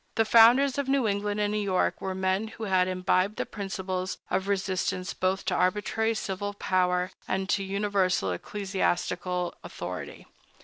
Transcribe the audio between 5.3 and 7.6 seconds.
to arbitrary civil power and